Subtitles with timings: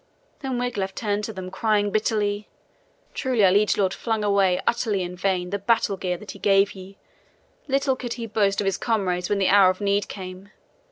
[0.39, 2.47] Then Wiglaf turned to them, crying bitterly:
[3.13, 6.73] "Truly our liege lord flung away utterly in vain the battle gear that he gave
[6.73, 6.97] ye.
[7.67, 10.49] Little could he boast of his comrades when the hour of need came.